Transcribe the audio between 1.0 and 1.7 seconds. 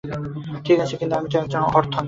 আমি তো একজন